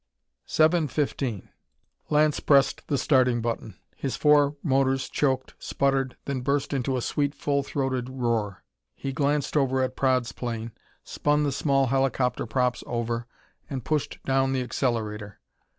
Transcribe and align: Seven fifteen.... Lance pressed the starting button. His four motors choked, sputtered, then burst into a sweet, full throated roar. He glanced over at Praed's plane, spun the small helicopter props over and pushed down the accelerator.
Seven 0.47 0.87
fifteen.... 0.87 1.49
Lance 2.09 2.39
pressed 2.39 2.87
the 2.87 2.97
starting 2.97 3.39
button. 3.39 3.75
His 3.95 4.15
four 4.17 4.55
motors 4.63 5.07
choked, 5.07 5.53
sputtered, 5.59 6.17
then 6.25 6.41
burst 6.41 6.73
into 6.73 6.97
a 6.97 7.03
sweet, 7.03 7.35
full 7.35 7.61
throated 7.61 8.09
roar. 8.09 8.63
He 8.95 9.13
glanced 9.13 9.55
over 9.55 9.83
at 9.83 9.95
Praed's 9.95 10.31
plane, 10.31 10.71
spun 11.03 11.43
the 11.43 11.51
small 11.51 11.85
helicopter 11.85 12.47
props 12.47 12.83
over 12.87 13.27
and 13.69 13.85
pushed 13.85 14.17
down 14.25 14.53
the 14.53 14.63
accelerator. 14.63 15.39